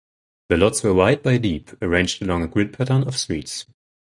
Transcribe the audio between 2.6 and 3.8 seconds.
pattern of streets.